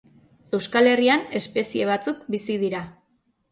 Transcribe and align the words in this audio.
Euskal 0.57 0.89
Herrian 0.91 1.27
espezie 1.41 1.91
batzuk 1.91 2.25
bizi 2.37 2.59
dira. 2.67 2.85